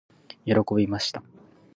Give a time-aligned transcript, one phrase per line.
[0.47, 1.21] 喜びました。